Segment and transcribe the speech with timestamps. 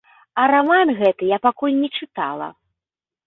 [0.43, 2.47] А раман гэты я пакуль не чытала.